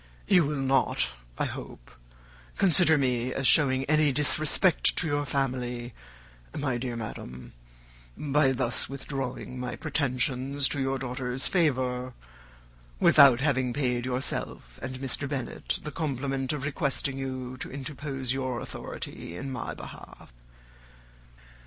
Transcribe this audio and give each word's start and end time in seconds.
You 0.27 0.45
will 0.45 0.55
not, 0.55 1.09
I 1.37 1.45
hope, 1.45 1.91
consider 2.57 2.97
me 2.97 3.35
as 3.35 3.45
showing 3.45 3.83
any 3.83 4.11
disrespect 4.11 4.95
to 4.95 5.05
your 5.05 5.27
family, 5.27 5.93
my 6.57 6.79
dear 6.79 6.95
madam, 6.95 7.53
by 8.17 8.51
thus 8.51 8.89
withdrawing 8.89 9.59
my 9.59 9.75
pretensions 9.75 10.67
to 10.69 10.81
your 10.81 10.97
daughter's 10.97 11.47
favour, 11.47 12.13
without 12.99 13.41
having 13.41 13.73
paid 13.73 14.07
yourself 14.07 14.79
and 14.81 14.95
Mr. 14.95 15.29
Bennet 15.29 15.77
the 15.83 15.91
compliment 15.91 16.51
of 16.51 16.63
requesting 16.63 17.19
you 17.19 17.55
to 17.57 17.69
interpose 17.71 18.33
your 18.33 18.59
authority 18.59 19.37
in 19.37 19.51
my 19.51 19.75
behalf. 19.75 20.33